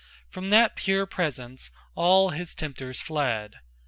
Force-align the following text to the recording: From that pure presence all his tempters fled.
From 0.31 0.49
that 0.49 0.75
pure 0.75 1.05
presence 1.05 1.69
all 1.93 2.31
his 2.31 2.55
tempters 2.55 2.99
fled. 2.99 3.59